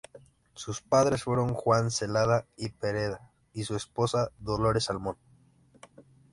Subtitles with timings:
[0.55, 5.15] Sus padres fueron Juan Celada y Pereda y su esposa, Dolores Salmón.